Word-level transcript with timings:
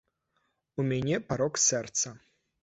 У 0.79 0.85
мяне 0.91 1.19
парок 1.29 1.61
сэрца. 1.67 2.17